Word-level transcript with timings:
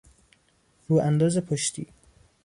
رو 0.87 0.99
انداز 1.01 1.37
پشتی 1.37 1.87